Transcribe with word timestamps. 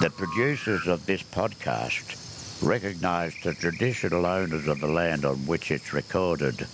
The 0.00 0.08
producers 0.08 0.86
of 0.86 1.04
this 1.04 1.22
podcast 1.22 2.62
recognise 2.62 3.34
the 3.42 3.52
traditional 3.52 4.24
owners 4.24 4.66
of 4.66 4.80
the 4.80 4.86
land 4.86 5.26
on 5.26 5.36
which 5.46 5.70
it's 5.70 5.92
recorded. 5.92 6.66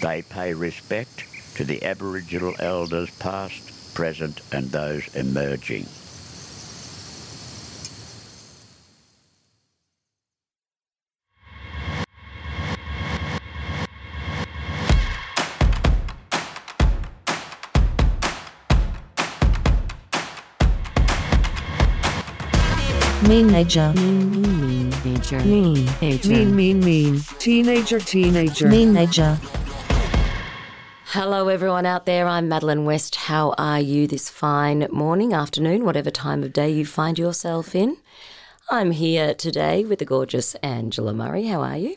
They 0.00 0.22
pay 0.22 0.54
respect 0.54 1.24
to 1.56 1.64
the 1.64 1.82
Aboriginal 1.82 2.54
elders 2.60 3.10
past, 3.18 3.94
present 3.94 4.42
and 4.52 4.70
those 4.70 5.12
emerging. 5.16 5.88
Teenager. 23.54 23.92
Teenager. 23.92 25.38
Mean. 25.44 25.88
Mean, 26.00 26.56
mean, 26.56 26.80
mean. 26.80 27.20
Teenager, 27.38 28.00
teenager. 28.00 28.68
Teenager. 28.68 29.38
Hello, 31.04 31.46
everyone 31.46 31.86
out 31.86 32.04
there. 32.04 32.26
I'm 32.26 32.48
Madeline 32.48 32.84
West. 32.84 33.14
How 33.14 33.54
are 33.56 33.78
you 33.78 34.08
this 34.08 34.28
fine 34.28 34.88
morning, 34.90 35.32
afternoon, 35.32 35.84
whatever 35.84 36.10
time 36.10 36.42
of 36.42 36.52
day 36.52 36.68
you 36.68 36.84
find 36.84 37.16
yourself 37.16 37.76
in? 37.76 37.96
I'm 38.70 38.90
here 38.90 39.34
today 39.34 39.84
with 39.84 40.00
the 40.00 40.04
gorgeous 40.04 40.56
Angela 40.56 41.14
Murray. 41.14 41.46
How 41.46 41.60
are 41.60 41.76
you? 41.76 41.94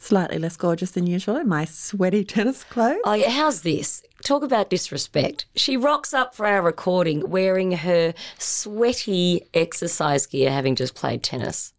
Slightly 0.00 0.38
less 0.38 0.56
gorgeous 0.56 0.90
than 0.90 1.06
usual 1.06 1.36
in 1.36 1.46
my 1.46 1.66
sweaty 1.66 2.24
tennis 2.24 2.64
clothes. 2.64 3.02
Oh, 3.04 3.14
yeah, 3.14 3.30
how's 3.30 3.62
this? 3.62 4.02
Talk 4.26 4.42
about 4.42 4.70
disrespect. 4.70 5.46
She 5.54 5.76
rocks 5.76 6.12
up 6.12 6.34
for 6.34 6.46
our 6.46 6.60
recording 6.60 7.30
wearing 7.30 7.70
her 7.70 8.12
sweaty 8.38 9.46
exercise 9.54 10.26
gear, 10.26 10.50
having 10.50 10.74
just 10.74 10.96
played 10.96 11.22
tennis. 11.22 11.72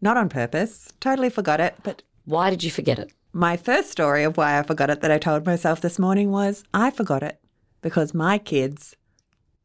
Not 0.00 0.16
on 0.16 0.30
purpose. 0.30 0.90
Totally 0.98 1.28
forgot 1.28 1.60
it. 1.60 1.74
But 1.82 2.00
Why 2.24 2.48
did 2.48 2.64
you 2.64 2.70
forget 2.70 2.98
it? 2.98 3.12
my 3.34 3.58
first 3.58 3.90
story 3.90 4.24
of 4.24 4.38
why 4.38 4.58
I 4.58 4.62
forgot 4.62 4.88
it 4.88 5.02
that 5.02 5.10
I 5.10 5.18
told 5.18 5.44
myself 5.44 5.82
this 5.82 5.98
morning 5.98 6.30
was 6.30 6.64
I 6.72 6.90
forgot 6.90 7.22
it 7.22 7.38
because 7.82 8.14
my 8.14 8.38
kids 8.38 8.96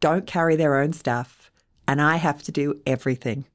don't 0.01 0.27
carry 0.27 0.57
their 0.57 0.75
own 0.75 0.91
stuff 0.91 1.51
and 1.87 2.01
I 2.01 2.17
have 2.17 2.43
to 2.43 2.51
do 2.51 2.81
everything. 2.85 3.45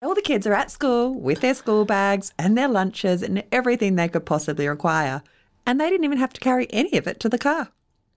All 0.00 0.14
the 0.14 0.22
kids 0.22 0.46
are 0.46 0.54
at 0.54 0.70
school 0.70 1.12
with 1.12 1.40
their 1.40 1.54
school 1.54 1.84
bags 1.84 2.32
and 2.38 2.56
their 2.56 2.68
lunches 2.68 3.20
and 3.20 3.42
everything 3.50 3.96
they 3.96 4.06
could 4.08 4.24
possibly 4.26 4.68
require. 4.68 5.24
And 5.68 5.78
they 5.78 5.90
didn't 5.90 6.06
even 6.06 6.16
have 6.16 6.32
to 6.32 6.40
carry 6.40 6.66
any 6.70 6.96
of 6.96 7.06
it 7.06 7.20
to 7.20 7.28
the 7.28 7.36
car. 7.36 7.68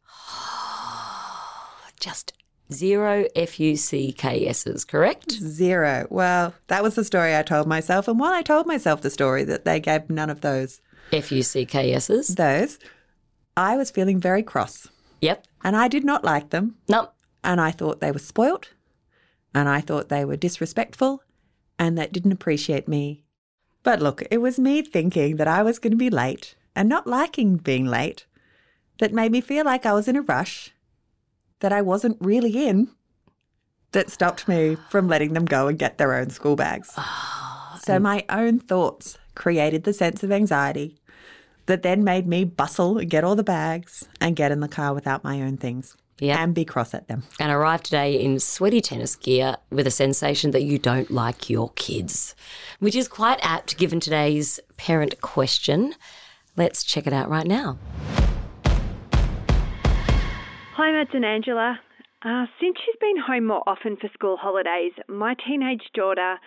Just 2.00 2.32
zero 2.72 3.26
F-U-C-K-S's, 3.36 4.86
correct? 4.86 5.34
Zero. 5.34 6.08
Well, 6.10 6.54
that 6.68 6.82
was 6.82 6.96
the 6.96 7.04
story 7.04 7.36
I 7.36 7.42
told 7.42 7.68
myself. 7.68 8.08
And 8.08 8.18
while 8.18 8.32
I 8.32 8.42
told 8.42 8.68
myself 8.68 9.02
the 9.02 9.10
story 9.10 9.44
that 9.44 9.66
they 9.66 9.82
gave 9.82 10.10
none 10.10 10.30
of 10.30 10.40
those, 10.40 10.80
F-U-C-K-S's. 11.12 12.36
those, 12.36 12.80
I 13.58 13.76
was 13.76 13.92
feeling 13.92 14.22
very 14.22 14.44
cross. 14.44 14.88
Yep. 15.20 15.46
And 15.62 15.76
I 15.76 15.90
did 15.90 16.06
not 16.06 16.24
like 16.24 16.52
them. 16.52 16.78
No. 16.88 17.10
And 17.44 17.60
I 17.60 17.72
thought 17.72 18.00
they 18.00 18.14
were 18.14 18.20
spoilt. 18.20 18.70
And 19.54 19.68
I 19.68 19.82
thought 19.82 20.08
they 20.08 20.24
were 20.24 20.38
disrespectful 20.38 21.22
and 21.78 21.98
that 21.98 22.14
didn't 22.14 22.32
appreciate 22.32 22.88
me. 22.88 23.26
But 23.84 24.02
look, 24.02 24.24
it 24.32 24.38
was 24.38 24.58
me 24.58 24.84
thinking 24.84 25.36
that 25.36 25.50
I 25.50 25.64
was 25.64 25.80
going 25.80 25.92
to 25.92 25.98
be 25.98 26.10
late 26.10 26.56
and 26.76 26.88
not 26.90 27.08
liking 27.08 27.58
being 27.58 27.86
late 27.86 28.26
that 29.00 29.14
made 29.14 29.32
me 29.32 29.42
feel 29.42 29.66
like 29.66 29.86
I 29.86 29.94
was 29.94 30.08
in 30.08 30.16
a 30.16 30.22
rush 30.22 30.72
that 31.60 31.74
I 31.74 31.82
wasn't 31.82 32.18
really 32.20 32.68
in 32.68 32.90
that 33.92 34.10
stopped 34.10 34.48
me 34.48 34.78
from 34.90 35.08
letting 35.08 35.34
them 35.34 35.46
go 35.46 35.68
and 35.68 35.78
get 35.78 35.98
their 35.98 36.14
own 36.14 36.30
school 36.30 36.56
bags. 36.56 36.92
Ah, 36.98 37.80
so 37.84 38.00
my 38.00 38.24
own 38.30 38.60
thoughts 38.60 39.18
created 39.36 39.84
the 39.84 39.94
sense 39.94 40.24
of 40.24 40.32
anxiety 40.32 40.98
that 41.66 41.84
then 41.84 42.04
made 42.04 42.26
me 42.28 42.44
bustle 42.44 42.98
and 42.98 43.10
get 43.10 43.24
all 43.24 43.36
the 43.36 43.44
bags 43.44 44.08
and 44.20 44.36
get 44.36 44.52
in 44.52 44.60
the 44.62 44.68
car 44.68 44.94
without 44.94 45.24
my 45.24 45.42
own 45.42 45.58
things 45.58 45.96
Yep. 46.20 46.38
and 46.40 46.54
be 46.54 46.66
cross 46.66 46.94
at 46.94 47.08
them. 47.08 47.24
and 47.40 47.52
arrive 47.52 47.82
today 47.82 48.14
in 48.20 48.40
sweaty 48.40 48.80
tennis 48.80 49.16
gear 49.16 49.58
with 49.72 49.88
a 49.88 49.92
sensation 49.92 50.52
that 50.52 50.62
you 50.64 50.78
don't 50.78 51.10
like 51.10 51.50
your 51.50 51.72
kids, 51.72 52.36
which 52.80 52.96
is 52.96 53.08
quite 53.08 53.40
apt 53.42 53.78
given 53.78 54.00
today's 54.00 54.60
parent 54.78 55.20
question. 55.22 55.96
Let's 56.56 56.84
check 56.84 57.08
it 57.08 57.14
out 57.14 57.30
right 57.30 57.48
now. 57.48 57.78
Hi, 60.76 60.92
Mads 60.92 61.12
and 61.14 61.26
Angela. 61.26 61.80
Uh, 62.24 62.46
since 62.60 62.78
she's 62.86 62.96
been 63.00 63.18
home 63.18 63.48
more 63.48 63.64
often 63.68 63.98
for 63.98 64.10
school 64.14 64.38
holidays, 64.38 64.92
my 65.08 65.36
teenage 65.48 65.84
daughter 65.94 66.38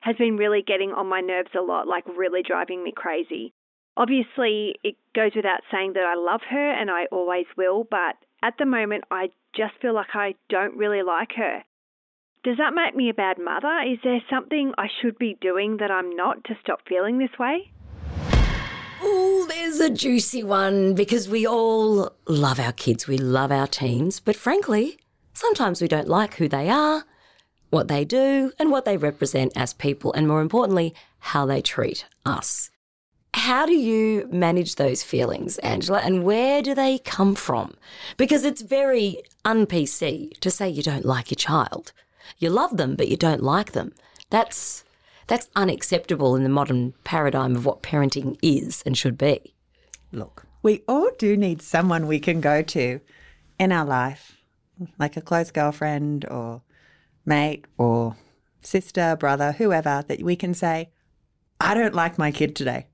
has 0.00 0.16
been 0.16 0.36
really 0.36 0.62
getting 0.66 0.92
on 0.92 1.06
my 1.06 1.20
nerves 1.20 1.50
a 1.58 1.62
lot, 1.62 1.86
like 1.86 2.04
really 2.16 2.42
driving 2.42 2.82
me 2.84 2.92
crazy. 2.94 3.52
Obviously, 3.96 4.76
it 4.84 4.96
goes 5.14 5.32
without 5.34 5.60
saying 5.72 5.94
that 5.94 6.04
I 6.04 6.14
love 6.14 6.40
her 6.48 6.70
and 6.70 6.90
I 6.90 7.06
always 7.10 7.46
will, 7.56 7.84
but 7.90 8.14
at 8.42 8.54
the 8.58 8.64
moment, 8.64 9.04
I 9.10 9.30
just 9.56 9.74
feel 9.82 9.94
like 9.94 10.14
I 10.14 10.34
don't 10.48 10.76
really 10.76 11.02
like 11.02 11.32
her. 11.36 11.64
Does 12.44 12.58
that 12.58 12.74
make 12.74 12.94
me 12.94 13.10
a 13.10 13.14
bad 13.14 13.38
mother? 13.38 13.82
Is 13.90 13.98
there 14.04 14.22
something 14.30 14.72
I 14.78 14.86
should 15.02 15.18
be 15.18 15.36
doing 15.40 15.78
that 15.78 15.90
I'm 15.90 16.14
not 16.14 16.44
to 16.44 16.54
stop 16.62 16.80
feeling 16.88 17.18
this 17.18 17.36
way? 17.38 17.72
Ooh, 19.02 19.46
there's 19.48 19.80
a 19.80 19.90
juicy 19.90 20.42
one 20.42 20.94
because 20.94 21.28
we 21.28 21.46
all 21.46 22.12
love 22.26 22.58
our 22.58 22.72
kids, 22.72 23.06
we 23.06 23.18
love 23.18 23.52
our 23.52 23.66
teens, 23.66 24.20
but 24.20 24.36
frankly, 24.36 24.98
sometimes 25.32 25.80
we 25.80 25.88
don't 25.88 26.08
like 26.08 26.34
who 26.34 26.48
they 26.48 26.68
are, 26.68 27.04
what 27.70 27.88
they 27.88 28.04
do, 28.04 28.52
and 28.58 28.70
what 28.70 28.84
they 28.84 28.96
represent 28.96 29.52
as 29.54 29.74
people, 29.74 30.12
and 30.14 30.26
more 30.26 30.40
importantly, 30.40 30.94
how 31.18 31.46
they 31.46 31.60
treat 31.60 32.06
us. 32.24 32.70
How 33.34 33.66
do 33.66 33.74
you 33.74 34.26
manage 34.32 34.76
those 34.76 35.02
feelings, 35.02 35.58
Angela, 35.58 36.00
and 36.00 36.24
where 36.24 36.62
do 36.62 36.74
they 36.74 36.98
come 36.98 37.34
from? 37.34 37.74
Because 38.16 38.44
it's 38.44 38.62
very 38.62 39.22
un 39.44 39.66
PC 39.66 40.38
to 40.40 40.50
say 40.50 40.68
you 40.68 40.82
don't 40.82 41.04
like 41.04 41.30
your 41.30 41.36
child. 41.36 41.92
You 42.38 42.50
love 42.50 42.76
them, 42.76 42.96
but 42.96 43.08
you 43.08 43.16
don't 43.16 43.42
like 43.42 43.72
them. 43.72 43.92
That's 44.30 44.82
that's 45.28 45.48
unacceptable 45.54 46.34
in 46.34 46.42
the 46.42 46.48
modern 46.48 46.94
paradigm 47.04 47.54
of 47.54 47.64
what 47.64 47.82
parenting 47.82 48.36
is 48.42 48.82
and 48.84 48.98
should 48.98 49.16
be. 49.16 49.54
Look, 50.10 50.46
we 50.62 50.82
all 50.88 51.10
do 51.18 51.36
need 51.36 51.62
someone 51.62 52.06
we 52.06 52.18
can 52.18 52.40
go 52.40 52.62
to 52.62 53.00
in 53.60 53.70
our 53.70 53.84
life, 53.84 54.38
like 54.98 55.16
a 55.16 55.20
close 55.20 55.50
girlfriend 55.50 56.24
or 56.30 56.62
mate 57.26 57.66
or 57.76 58.16
sister, 58.60 59.16
brother, 59.16 59.52
whoever, 59.52 60.02
that 60.08 60.22
we 60.22 60.34
can 60.34 60.54
say, 60.54 60.90
I 61.60 61.74
don't 61.74 61.94
like 61.94 62.18
my 62.18 62.30
kid 62.30 62.56
today, 62.56 62.86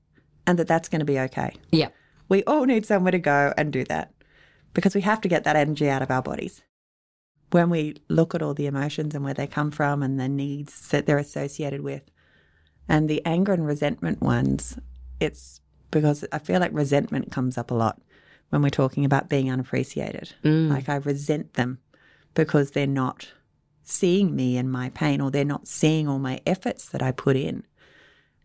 and 0.45 0.59
that 0.59 0.67
that's 0.67 0.89
going 0.89 0.99
to 0.99 1.05
be 1.05 1.19
okay. 1.19 1.53
Yeah. 1.71 1.89
We 2.27 2.43
all 2.43 2.65
need 2.65 2.85
somewhere 2.85 3.11
to 3.11 3.19
go 3.19 3.53
and 3.57 3.71
do 3.71 3.83
that 3.85 4.11
because 4.73 4.93
we 4.93 5.01
have 5.01 5.21
to 5.21 5.29
get 5.29 5.43
that 5.45 5.55
energy 5.55 5.89
out 5.89 6.01
of 6.01 6.11
our 6.11 6.21
bodies. 6.21 6.63
When 7.51 7.69
we 7.69 7.95
look 8.09 8.35
at 8.35 8.41
all 8.41 8.53
the 8.53 8.65
emotions 8.65 9.15
and 9.15 9.23
where 9.23 9.33
they 9.33 9.47
come 9.47 9.71
from 9.71 10.03
and 10.03 10.19
the 10.19 10.27
needs 10.27 10.89
that 10.89 11.05
they're 11.05 11.17
associated 11.17 11.81
with, 11.81 12.01
and 12.87 13.09
the 13.09 13.25
anger 13.25 13.53
and 13.53 13.65
resentment 13.65 14.21
ones, 14.21 14.77
it's 15.19 15.61
because 15.91 16.25
I 16.31 16.39
feel 16.39 16.59
like 16.59 16.71
resentment 16.73 17.31
comes 17.31 17.57
up 17.57 17.71
a 17.71 17.75
lot 17.75 18.01
when 18.49 18.61
we're 18.61 18.69
talking 18.69 19.05
about 19.05 19.29
being 19.29 19.51
unappreciated. 19.51 20.33
Mm. 20.43 20.69
Like 20.69 20.89
I 20.89 20.95
resent 20.95 21.53
them 21.53 21.79
because 22.33 22.71
they're 22.71 22.87
not 22.87 23.31
seeing 23.83 24.35
me 24.35 24.57
and 24.57 24.71
my 24.71 24.89
pain 24.89 25.21
or 25.21 25.31
they're 25.31 25.45
not 25.45 25.67
seeing 25.67 26.07
all 26.07 26.19
my 26.19 26.41
efforts 26.45 26.89
that 26.89 27.01
I 27.01 27.11
put 27.11 27.35
in. 27.35 27.63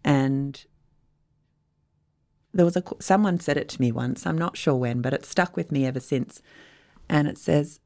And 0.05 0.65
there 2.53 2.65
was 2.65 2.77
a 2.77 2.83
someone 3.01 3.39
said 3.41 3.57
it 3.57 3.69
to 3.71 3.81
me 3.81 3.93
once. 3.93 4.27
I'm 4.27 4.39
not 4.39 4.57
sure 4.57 4.75
when, 4.75 5.01
but 5.01 5.15
it 5.15 5.25
stuck 5.25 5.57
with 5.57 5.71
me 5.71 5.87
ever 5.87 6.01
since. 6.01 6.43
And 7.09 7.29
it 7.29 7.39
says, 7.39 7.81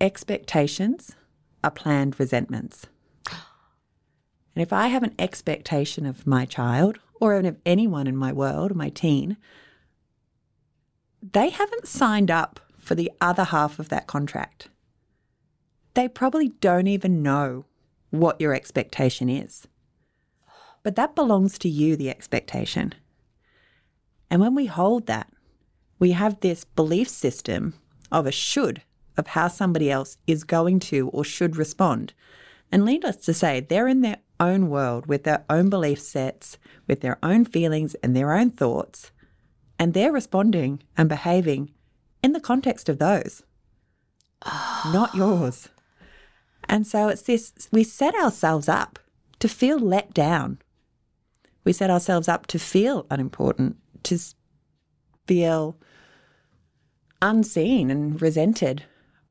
"Expectations 0.00 1.16
are 1.64 1.70
planned 1.70 2.18
resentments." 2.18 2.86
And 4.54 4.62
if 4.62 4.72
I 4.72 4.88
have 4.88 5.02
an 5.02 5.14
expectation 5.18 6.06
of 6.06 6.26
my 6.26 6.44
child 6.44 6.98
or 7.20 7.34
even 7.34 7.46
of 7.46 7.56
anyone 7.64 8.06
in 8.06 8.16
my 8.16 8.32
world, 8.32 8.74
my 8.74 8.90
teen, 8.90 9.36
they 11.22 11.50
haven't 11.50 11.86
signed 11.86 12.30
up 12.30 12.60
for 12.78 12.94
the 12.94 13.10
other 13.20 13.44
half 13.44 13.78
of 13.78 13.88
that 13.88 14.06
contract. 14.06 14.68
They 15.94 16.08
probably 16.08 16.48
don't 16.48 16.86
even 16.86 17.22
know 17.22 17.64
what 18.10 18.40
your 18.40 18.54
expectation 18.54 19.28
is. 19.28 19.66
But 20.82 20.96
that 20.96 21.14
belongs 21.14 21.58
to 21.58 21.68
you, 21.68 21.96
the 21.96 22.10
expectation. 22.10 22.94
And 24.30 24.40
when 24.40 24.54
we 24.54 24.66
hold 24.66 25.06
that, 25.06 25.32
we 25.98 26.12
have 26.12 26.40
this 26.40 26.64
belief 26.64 27.08
system 27.08 27.74
of 28.10 28.26
a 28.26 28.32
should 28.32 28.82
of 29.16 29.28
how 29.28 29.48
somebody 29.48 29.90
else 29.90 30.16
is 30.26 30.42
going 30.42 30.80
to 30.80 31.08
or 31.10 31.24
should 31.24 31.56
respond. 31.56 32.12
And 32.72 32.84
needless 32.84 33.16
to 33.16 33.34
say, 33.34 33.60
they're 33.60 33.86
in 33.86 34.00
their 34.00 34.16
own 34.42 34.68
world 34.68 35.06
with 35.06 35.22
their 35.22 35.44
own 35.48 35.70
belief 35.70 36.00
sets, 36.00 36.58
with 36.86 37.00
their 37.00 37.18
own 37.22 37.44
feelings 37.44 37.94
and 38.02 38.14
their 38.14 38.32
own 38.32 38.50
thoughts, 38.50 39.12
and 39.78 39.94
they're 39.94 40.12
responding 40.12 40.82
and 40.96 41.08
behaving 41.08 41.70
in 42.22 42.32
the 42.32 42.40
context 42.40 42.88
of 42.88 42.98
those, 42.98 43.42
not 44.44 45.10
ah. 45.12 45.16
yours. 45.16 45.68
And 46.68 46.86
so 46.86 47.08
it's 47.08 47.22
this 47.22 47.52
we 47.70 47.84
set 47.84 48.14
ourselves 48.14 48.68
up 48.68 48.98
to 49.38 49.48
feel 49.48 49.78
let 49.78 50.12
down. 50.12 50.58
We 51.64 51.72
set 51.72 51.90
ourselves 51.90 52.28
up 52.28 52.46
to 52.48 52.58
feel 52.58 53.06
unimportant, 53.10 53.76
to 54.04 54.18
feel 55.26 55.76
unseen 57.20 57.90
and 57.90 58.20
resented 58.20 58.84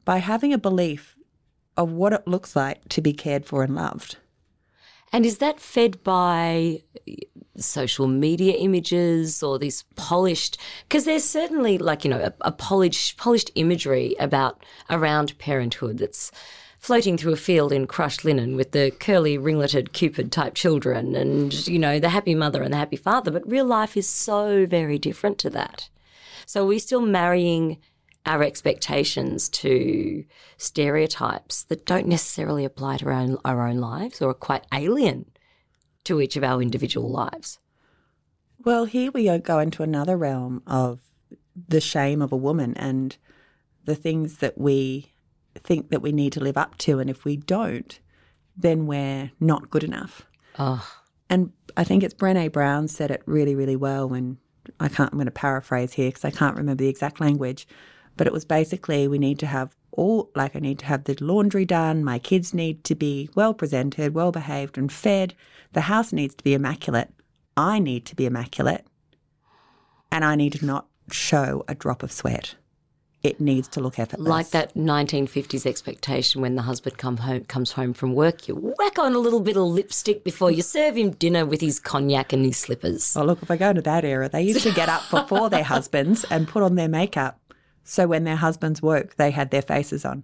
by 0.06 0.18
having 0.18 0.54
a 0.54 0.58
belief 0.58 1.16
of 1.78 1.92
what 1.92 2.14
it 2.14 2.28
looks 2.28 2.56
like 2.56 2.88
to 2.90 3.02
be 3.02 3.14
cared 3.14 3.46
for 3.46 3.64
and 3.64 3.76
loved. 3.76 4.18
And 5.12 5.26
is 5.26 5.40
that 5.40 5.60
fed 5.60 6.04
by 6.04 6.82
eh, 7.08 7.16
social 7.58 8.08
media 8.08 8.54
images 8.54 9.44
or 9.44 9.60
this 9.60 9.84
polished? 9.96 10.58
Because 10.88 11.06
there's 11.06 11.24
certainly 11.24 11.78
like 11.78 12.04
you 12.04 12.10
know 12.10 12.20
a, 12.20 12.34
a, 12.42 12.52
polished 12.52 13.18
polished 13.18 13.52
imagery 13.56 14.16
about 14.20 14.64
around 14.90 15.38
parenthood 15.38 15.98
that's 15.98 16.32
floating 16.80 17.18
through 17.18 17.34
a 17.34 17.38
field 17.38 17.72
in 17.72 17.86
crushed 17.86 18.26
linen 18.26 18.56
with 18.56 18.72
the 18.72 18.92
curly 19.00 19.38
ringleted 19.38 19.94
cupid 19.94 20.32
type 20.32 20.56
children 20.56 21.16
and 21.16 21.68
you 21.68 21.78
know 21.78 22.00
the 22.00 22.10
happy 22.10 22.34
mother 22.34 22.64
and 22.64 22.74
the 22.74 22.78
happy 22.78 22.96
father. 22.96 23.32
But 23.32 23.50
real 23.50 23.66
life 23.66 23.98
is 23.98 24.08
so 24.08 24.66
very 24.66 24.98
different 24.98 25.38
to 25.40 25.50
that. 25.52 25.90
So 26.46 26.64
are 26.64 26.68
we 26.68 26.80
still 26.80 27.02
marrying 27.02 27.78
our 28.26 28.44
expectations 28.44 29.50
to 29.50 30.24
stereotypes 30.58 31.64
that 31.64 31.86
don't 31.86 32.08
necessarily 32.08 32.66
apply 32.66 32.98
to 32.98 33.06
our 33.06 33.12
own, 33.12 33.38
our 33.44 33.68
own 33.68 33.78
lives 33.78 34.22
or 34.22 34.30
are 34.30 34.36
quite 34.36 34.66
alien 34.74 35.26
to 36.04 36.22
each 36.22 36.36
of 36.36 36.44
our 36.44 36.62
individual 36.62 37.10
lives. 37.10 37.60
Well, 38.64 38.86
here 38.86 39.12
we 39.12 39.38
go 39.40 39.60
into 39.60 39.82
another 39.84 40.18
realm 40.18 40.62
of 40.68 41.02
the 41.68 41.82
shame 41.82 42.22
of 42.22 42.32
a 42.32 42.38
woman 42.38 42.76
and 42.78 43.18
the 43.86 43.96
things 43.96 44.38
that 44.38 44.58
we 44.58 45.12
think 45.56 45.90
that 45.90 46.02
we 46.02 46.12
need 46.12 46.34
to 46.34 46.40
live 46.40 46.58
up 46.58 46.78
to. 46.80 47.00
And 47.00 47.10
if 47.10 47.26
we 47.26 47.38
don't, 47.38 48.00
then 48.56 48.86
we're 48.86 49.32
not 49.40 49.70
good 49.70 49.84
enough. 49.84 50.28
Oh. 50.60 50.88
And 51.30 51.52
I 51.76 51.84
think 51.84 52.04
it's 52.04 52.14
Brene 52.14 52.52
Brown 52.52 52.88
said 52.88 53.10
it 53.10 53.24
really, 53.26 53.56
really 53.56 53.76
well 53.76 54.08
when 54.08 54.38
I 54.80 54.90
can't, 54.90 55.12
I'm 55.12 55.18
going 55.18 55.26
to 55.26 55.32
paraphrase 55.32 55.94
here 55.94 56.10
because 56.10 56.26
I 56.26 56.32
can't 56.32 56.56
remember 56.56 56.84
the 56.84 56.90
exact 56.90 57.20
language, 57.20 57.68
but 58.18 58.28
it 58.28 58.34
was 58.34 58.46
basically 58.46 59.08
we 59.08 59.18
need 59.18 59.40
to 59.40 59.48
have 59.48 59.76
all, 59.92 60.30
like, 60.36 60.56
I 60.56 60.60
need 60.60 60.80
to 60.80 60.86
have 60.86 61.04
the 61.04 61.18
laundry 61.20 61.66
done. 61.66 62.04
My 62.04 62.20
kids 62.20 62.54
need 62.54 62.84
to 62.86 62.96
be 62.96 63.30
well 63.36 63.54
presented, 63.54 64.14
well 64.14 64.32
behaved, 64.32 64.78
and 64.78 64.92
fed. 64.92 65.34
The 65.74 65.82
house 65.82 66.14
needs 66.14 66.36
to 66.36 66.44
be 66.44 66.54
immaculate. 66.54 67.10
I 67.58 67.80
need 67.80 68.06
to 68.06 68.16
be 68.16 68.26
immaculate. 68.26 68.86
And 70.12 70.24
I 70.24 70.36
need 70.36 70.54
to 70.54 70.66
not 70.66 70.88
show 71.12 71.64
a 71.68 71.76
drop 71.76 72.04
of 72.04 72.12
sweat. 72.12 72.56
It 73.24 73.40
needs 73.40 73.68
to 73.70 73.82
look 73.82 74.00
effortless. 74.00 74.28
Like 74.28 74.50
that 74.50 74.74
1950s 74.74 75.68
expectation 75.68 76.42
when 76.42 76.56
the 76.56 76.64
husband 76.64 76.98
come 76.98 77.18
home, 77.18 77.44
comes 77.46 77.74
home 77.74 77.94
from 77.94 78.16
work, 78.16 78.48
you 78.48 78.56
whack 78.56 78.98
on 78.98 79.14
a 79.14 79.20
little 79.20 79.42
bit 79.42 79.58
of 79.58 79.64
lipstick 79.64 80.24
before 80.24 80.50
you 80.50 80.64
serve 80.64 80.98
him 80.98 81.12
dinner 81.12 81.46
with 81.46 81.62
his 81.62 81.80
cognac 81.80 82.34
and 82.34 82.44
his 82.44 82.58
slippers. 82.58 83.16
Oh, 83.16 83.24
look, 83.24 83.44
if 83.44 83.52
I 83.52 83.58
go 83.58 83.70
into 83.70 83.84
that 83.84 84.06
era, 84.06 84.28
they 84.28 84.42
used 84.42 84.64
to 84.64 84.74
get 84.74 84.90
up 84.90 85.08
before 85.12 85.52
their 85.52 85.64
husbands 85.64 86.26
and 86.32 86.48
put 86.48 86.64
on 86.64 86.76
their 86.76 86.90
makeup 86.90 87.40
so 87.84 88.08
when 88.08 88.24
their 88.24 88.36
husbands 88.36 88.82
woke, 88.82 89.16
they 89.16 89.32
had 89.32 89.52
their 89.52 89.62
faces 89.62 90.06
on. 90.06 90.24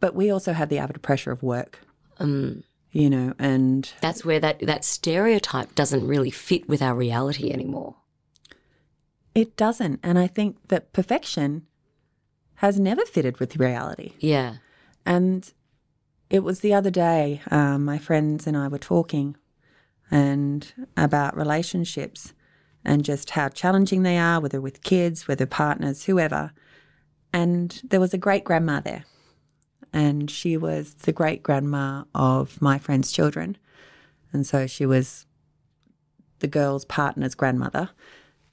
But 0.00 0.14
we 0.14 0.30
also 0.30 0.52
have 0.52 0.68
the 0.68 0.78
added 0.78 1.02
pressure 1.02 1.30
of 1.30 1.42
work. 1.42 1.80
Um, 2.18 2.62
you 2.92 3.10
know, 3.10 3.34
and 3.38 3.92
that's 4.00 4.24
where 4.24 4.38
that, 4.38 4.60
that 4.60 4.84
stereotype 4.84 5.74
doesn't 5.74 6.06
really 6.06 6.30
fit 6.30 6.68
with 6.68 6.80
our 6.80 6.94
reality 6.94 7.50
anymore. 7.50 7.96
It 9.34 9.56
doesn't. 9.56 9.98
And 10.02 10.18
I 10.18 10.28
think 10.28 10.68
that 10.68 10.92
perfection 10.92 11.66
has 12.56 12.78
never 12.78 13.04
fitted 13.04 13.40
with 13.40 13.56
reality. 13.56 14.12
Yeah. 14.20 14.56
And 15.04 15.52
it 16.30 16.44
was 16.44 16.60
the 16.60 16.72
other 16.72 16.90
day, 16.90 17.42
um, 17.50 17.84
my 17.84 17.98
friends 17.98 18.46
and 18.46 18.56
I 18.56 18.68
were 18.68 18.78
talking 18.78 19.36
and 20.10 20.72
about 20.96 21.36
relationships 21.36 22.32
and 22.84 23.04
just 23.04 23.30
how 23.30 23.48
challenging 23.48 24.02
they 24.02 24.18
are, 24.18 24.40
whether 24.40 24.60
with 24.60 24.82
kids, 24.82 25.26
whether 25.26 25.46
partners, 25.46 26.04
whoever. 26.04 26.52
And 27.32 27.80
there 27.84 28.00
was 28.00 28.14
a 28.14 28.18
great 28.18 28.44
grandma 28.44 28.80
there, 28.80 29.04
and 29.92 30.30
she 30.30 30.56
was 30.56 30.94
the 30.94 31.12
great 31.12 31.42
grandma 31.42 32.04
of 32.14 32.60
my 32.60 32.78
friend's 32.78 33.10
children. 33.10 33.56
And 34.32 34.46
so 34.46 34.66
she 34.66 34.86
was 34.86 35.26
the 36.40 36.48
girl's 36.48 36.84
partner's 36.84 37.34
grandmother. 37.34 37.90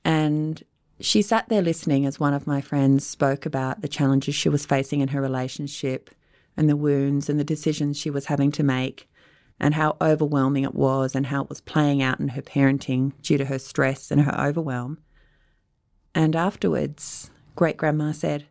And 0.05 0.63
she 0.99 1.21
sat 1.21 1.49
there 1.49 1.61
listening 1.61 2.05
as 2.05 2.19
one 2.19 2.33
of 2.33 2.47
my 2.47 2.61
friends 2.61 3.05
spoke 3.05 3.45
about 3.45 3.81
the 3.81 3.87
challenges 3.87 4.35
she 4.35 4.49
was 4.49 4.65
facing 4.65 5.01
in 5.01 5.09
her 5.09 5.21
relationship 5.21 6.09
and 6.55 6.69
the 6.69 6.75
wounds 6.75 7.29
and 7.29 7.39
the 7.39 7.43
decisions 7.43 7.97
she 7.97 8.09
was 8.09 8.27
having 8.27 8.51
to 8.53 8.63
make 8.63 9.09
and 9.61 9.75
how 9.75 9.95
overwhelming 10.01 10.63
it 10.63 10.73
was 10.73 11.15
and 11.15 11.27
how 11.27 11.43
it 11.43 11.49
was 11.49 11.61
playing 11.61 12.01
out 12.01 12.19
in 12.19 12.29
her 12.29 12.41
parenting 12.41 13.13
due 13.21 13.37
to 13.37 13.45
her 13.45 13.59
stress 13.59 14.09
and 14.09 14.21
her 14.21 14.35
overwhelm. 14.37 14.97
And 16.15 16.35
afterwards, 16.35 17.29
great 17.55 17.77
grandma 17.77 18.11
said, 18.11 18.47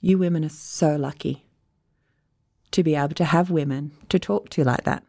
You 0.00 0.18
women 0.18 0.44
are 0.44 0.50
so 0.50 0.96
lucky 0.96 1.46
to 2.72 2.82
be 2.82 2.96
able 2.96 3.14
to 3.14 3.24
have 3.24 3.52
women 3.52 3.92
to 4.08 4.18
talk 4.18 4.48
to 4.50 4.64
like 4.64 4.82
that. 4.82 5.04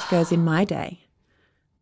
She 0.00 0.10
goes, 0.10 0.30
In 0.30 0.44
my 0.44 0.64
day, 0.64 1.08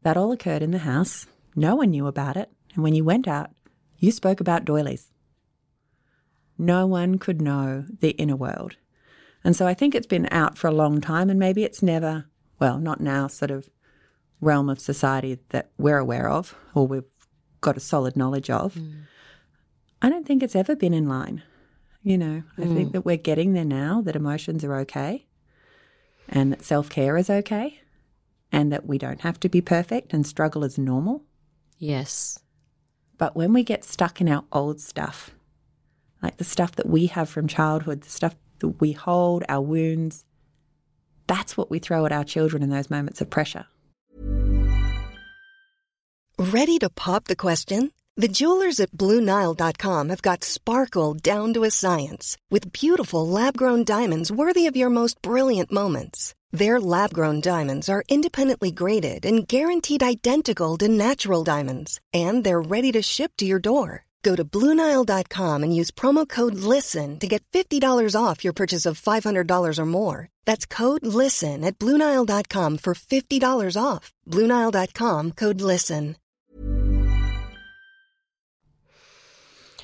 that 0.02 0.16
all 0.16 0.32
occurred 0.32 0.62
in 0.62 0.70
the 0.70 0.78
house. 0.78 1.26
No 1.54 1.76
one 1.76 1.90
knew 1.90 2.06
about 2.06 2.38
it. 2.38 2.50
And 2.74 2.82
when 2.82 2.94
you 2.94 3.04
went 3.04 3.28
out, 3.28 3.50
you 3.98 4.10
spoke 4.10 4.40
about 4.40 4.64
doilies. 4.64 5.10
No 6.56 6.86
one 6.86 7.18
could 7.18 7.42
know 7.42 7.84
the 8.00 8.12
inner 8.12 8.36
world. 8.36 8.76
And 9.44 9.54
so 9.54 9.66
I 9.66 9.74
think 9.74 9.94
it's 9.94 10.06
been 10.06 10.28
out 10.30 10.56
for 10.56 10.68
a 10.68 10.72
long 10.72 11.02
time, 11.02 11.28
and 11.28 11.38
maybe 11.38 11.64
it's 11.64 11.82
never 11.82 12.29
well, 12.60 12.78
not 12.78 13.00
now 13.00 13.26
sort 13.26 13.50
of 13.50 13.70
realm 14.40 14.68
of 14.68 14.78
society 14.78 15.38
that 15.48 15.70
we're 15.78 15.98
aware 15.98 16.28
of 16.28 16.54
or 16.74 16.86
we've 16.86 17.10
got 17.60 17.76
a 17.76 17.80
solid 17.80 18.16
knowledge 18.16 18.50
of. 18.50 18.74
Mm. 18.74 19.02
I 20.02 20.08
don't 20.08 20.26
think 20.26 20.42
it's 20.42 20.56
ever 20.56 20.76
been 20.76 20.94
in 20.94 21.08
line. 21.08 21.42
You 22.02 22.16
know, 22.16 22.42
I 22.56 22.62
mm. 22.62 22.74
think 22.74 22.92
that 22.92 23.04
we're 23.04 23.16
getting 23.16 23.52
there 23.52 23.64
now 23.64 24.00
that 24.02 24.16
emotions 24.16 24.64
are 24.64 24.76
okay 24.76 25.26
and 26.28 26.52
that 26.52 26.62
self 26.62 26.88
care 26.88 27.16
is 27.16 27.28
okay 27.28 27.80
and 28.52 28.72
that 28.72 28.86
we 28.86 28.96
don't 28.96 29.20
have 29.20 29.38
to 29.40 29.48
be 29.48 29.60
perfect 29.60 30.12
and 30.12 30.26
struggle 30.26 30.64
is 30.64 30.78
normal. 30.78 31.24
Yes. 31.78 32.38
But 33.18 33.36
when 33.36 33.52
we 33.52 33.62
get 33.62 33.84
stuck 33.84 34.20
in 34.20 34.28
our 34.28 34.44
old 34.52 34.80
stuff, 34.80 35.32
like 36.22 36.38
the 36.38 36.44
stuff 36.44 36.72
that 36.76 36.88
we 36.88 37.06
have 37.06 37.28
from 37.28 37.46
childhood, 37.46 38.02
the 38.02 38.10
stuff 38.10 38.36
that 38.60 38.80
we 38.80 38.92
hold, 38.92 39.44
our 39.48 39.60
wounds, 39.60 40.24
that's 41.30 41.56
what 41.56 41.70
we 41.70 41.78
throw 41.78 42.04
at 42.06 42.12
our 42.18 42.24
children 42.24 42.62
in 42.62 42.70
those 42.70 42.90
moments 42.90 43.20
of 43.20 43.30
pressure. 43.30 43.66
Ready 46.38 46.78
to 46.78 46.88
pop 46.90 47.24
the 47.26 47.36
question? 47.36 47.92
The 48.16 48.34
jewelers 48.38 48.80
at 48.80 48.90
Bluenile.com 48.90 50.08
have 50.08 50.22
got 50.22 50.44
sparkle 50.44 51.14
down 51.14 51.54
to 51.54 51.64
a 51.64 51.70
science 51.70 52.36
with 52.50 52.72
beautiful 52.72 53.26
lab 53.26 53.56
grown 53.56 53.84
diamonds 53.84 54.32
worthy 54.32 54.66
of 54.66 54.76
your 54.76 54.90
most 54.90 55.22
brilliant 55.22 55.70
moments. 55.70 56.34
Their 56.50 56.80
lab 56.80 57.14
grown 57.14 57.40
diamonds 57.40 57.88
are 57.88 58.02
independently 58.08 58.72
graded 58.72 59.24
and 59.24 59.46
guaranteed 59.46 60.02
identical 60.02 60.76
to 60.78 60.88
natural 60.88 61.44
diamonds, 61.44 62.00
and 62.12 62.42
they're 62.42 62.68
ready 62.76 62.90
to 62.92 63.02
ship 63.02 63.32
to 63.36 63.46
your 63.46 63.60
door. 63.60 64.04
Go 64.22 64.36
to 64.36 64.44
Bluenile.com 64.44 65.62
and 65.62 65.74
use 65.74 65.90
promo 65.90 66.28
code 66.28 66.54
LISTEN 66.54 67.18
to 67.20 67.26
get 67.26 67.44
$50 67.52 68.16
off 68.16 68.42
your 68.44 68.52
purchase 68.52 68.86
of 68.86 69.00
$500 69.00 69.78
or 69.78 69.86
more. 69.86 70.28
That's 70.44 70.66
code 70.66 71.06
LISTEN 71.06 71.64
at 71.64 71.78
Bluenile.com 71.78 72.78
for 72.78 72.94
$50 72.94 73.76
off. 73.80 74.12
Bluenile.com 74.28 75.32
code 75.32 75.60
LISTEN. 75.60 76.16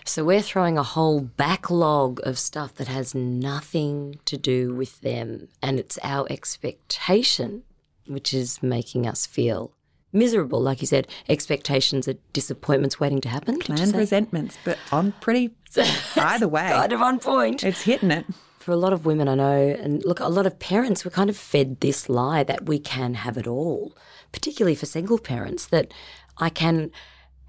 So 0.09 0.25
we're 0.25 0.41
throwing 0.41 0.79
a 0.79 0.85
whole 0.85 1.21
backlog 1.21 2.21
of 2.25 2.39
stuff 2.39 2.75
that 2.77 2.87
has 2.87 3.13
nothing 3.13 4.21
to 4.27 4.37
do 4.37 4.73
with 4.73 5.01
them, 5.01 5.49
and 5.61 5.81
it's 5.81 5.99
our 6.03 6.27
expectation 6.31 7.65
which 8.07 8.33
is 8.33 8.63
making 8.63 9.07
us 9.07 9.27
feel 9.27 9.73
miserable. 10.17 10.61
Like 10.61 10.81
you 10.81 10.87
said, 10.87 11.07
expectations 11.29 12.09
are 12.09 12.15
disappointments 12.33 12.99
waiting 12.99 13.21
to 13.23 13.29
happen. 13.29 13.59
Planned 13.59 13.95
resentments, 13.95 14.59
but 14.65 14.79
on 14.91 15.13
pretty 15.21 15.55
either 16.17 16.49
way. 16.49 16.69
kind 16.69 16.93
of 16.93 17.03
on 17.03 17.19
point. 17.19 17.63
It's 17.65 17.83
hitting 17.83 18.11
it. 18.11 18.27
For 18.59 18.73
a 18.73 18.77
lot 18.77 18.93
of 18.93 19.07
women 19.07 19.29
I 19.29 19.37
know, 19.37 19.77
and 19.81 20.05
look, 20.05 20.19
a 20.19 20.29
lot 20.29 20.47
of 20.47 20.59
parents 20.59 21.05
were 21.05 21.11
kind 21.13 21.31
of 21.31 21.37
fed 21.37 21.81
this 21.81 22.09
lie 22.09 22.43
that 22.45 22.67
we 22.67 22.81
can 22.81 23.15
have 23.15 23.37
it 23.37 23.47
all, 23.47 23.97
particularly 24.33 24.75
for 24.75 24.87
single 24.87 25.19
parents, 25.19 25.67
that 25.67 25.93
I 26.39 26.49
can 26.51 26.91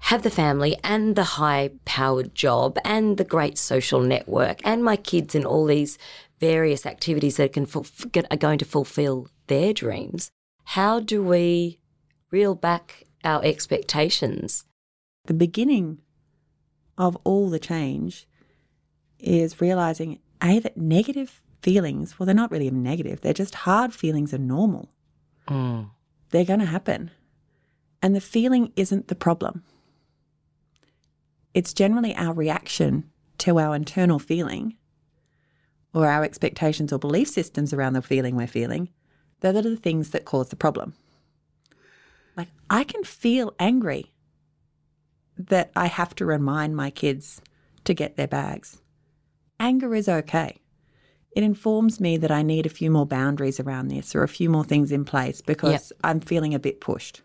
have 0.02 0.22
the 0.22 0.30
family 0.30 0.76
and 0.84 1.16
the 1.16 1.24
high 1.24 1.70
powered 1.84 2.34
job 2.36 2.78
and 2.84 3.16
the 3.16 3.24
great 3.24 3.58
social 3.58 4.00
network 4.00 4.60
and 4.64 4.84
my 4.84 4.94
kids 4.94 5.34
and 5.34 5.44
all 5.44 5.66
these 5.66 5.98
various 6.38 6.86
activities 6.86 7.36
that 7.36 7.52
can 7.52 7.66
ful- 7.66 7.84
are 8.30 8.36
going 8.36 8.58
to 8.58 8.64
fulfill 8.64 9.26
their 9.48 9.72
dreams. 9.72 10.30
How 10.66 11.00
do 11.00 11.20
we 11.20 11.77
reel 12.30 12.54
back 12.54 13.04
our 13.24 13.44
expectations? 13.44 14.64
The 15.26 15.34
beginning 15.34 15.98
of 16.96 17.16
all 17.24 17.50
the 17.50 17.58
change 17.58 18.26
is 19.18 19.60
realizing 19.60 20.20
A, 20.42 20.58
that 20.58 20.76
negative 20.76 21.40
feelings, 21.60 22.18
well, 22.18 22.26
they're 22.26 22.34
not 22.34 22.50
really 22.50 22.66
even 22.66 22.82
negative, 22.82 23.20
they're 23.20 23.32
just 23.32 23.54
hard 23.56 23.92
feelings 23.92 24.32
are 24.32 24.38
normal. 24.38 24.90
Mm. 25.48 25.90
They're 26.30 26.44
going 26.44 26.60
to 26.60 26.66
happen. 26.66 27.10
And 28.02 28.14
the 28.14 28.20
feeling 28.20 28.72
isn't 28.76 29.08
the 29.08 29.14
problem. 29.14 29.64
It's 31.54 31.72
generally 31.72 32.14
our 32.14 32.32
reaction 32.32 33.10
to 33.38 33.58
our 33.58 33.74
internal 33.74 34.18
feeling 34.18 34.76
or 35.94 36.06
our 36.06 36.22
expectations 36.22 36.92
or 36.92 36.98
belief 36.98 37.28
systems 37.28 37.72
around 37.72 37.94
the 37.94 38.02
feeling 38.02 38.36
we're 38.36 38.46
feeling. 38.46 38.90
That 39.40 39.56
are 39.56 39.62
the 39.62 39.76
things 39.76 40.10
that 40.10 40.24
cause 40.24 40.48
the 40.48 40.56
problem. 40.56 40.94
Like, 42.38 42.48
I 42.70 42.84
can 42.84 43.02
feel 43.02 43.52
angry 43.58 44.12
that 45.36 45.72
I 45.74 45.86
have 45.86 46.14
to 46.14 46.24
remind 46.24 46.76
my 46.76 46.88
kids 46.88 47.42
to 47.82 47.92
get 47.92 48.16
their 48.16 48.28
bags. 48.28 48.80
Anger 49.58 49.92
is 49.92 50.08
okay. 50.08 50.60
It 51.32 51.42
informs 51.42 51.98
me 51.98 52.16
that 52.16 52.30
I 52.30 52.42
need 52.42 52.64
a 52.64 52.70
few 52.70 52.92
more 52.92 53.06
boundaries 53.06 53.58
around 53.58 53.88
this 53.88 54.14
or 54.14 54.22
a 54.22 54.28
few 54.28 54.48
more 54.48 54.64
things 54.64 54.92
in 54.92 55.04
place 55.04 55.42
because 55.42 55.92
I'm 56.04 56.20
feeling 56.20 56.54
a 56.54 56.60
bit 56.60 56.80
pushed. 56.80 57.22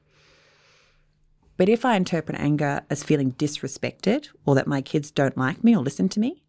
But 1.57 1.69
if 1.69 1.85
I 1.85 1.95
interpret 1.95 2.39
anger 2.39 2.81
as 2.89 3.03
feeling 3.03 3.33
disrespected 3.33 4.29
or 4.45 4.55
that 4.55 4.65
my 4.65 4.81
kids 4.81 5.11
don't 5.11 5.37
like 5.37 5.63
me 5.63 5.75
or 5.75 5.83
listen 5.83 6.09
to 6.09 6.19
me, 6.19 6.43